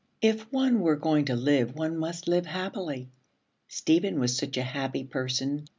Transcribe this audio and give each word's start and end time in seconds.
If 0.23 0.51
one 0.51 0.79
were 0.79 0.95
going 0.95 1.25
to 1.25 1.35
live 1.35 1.75
one 1.75 1.95
must 1.95 2.27
live 2.27 2.47
happily. 2.47 3.11
Stephen 3.67 4.19
was 4.19 4.35
such 4.35 4.57
a 4.57 4.63
happy 4.63 5.03
person. 5.03 5.67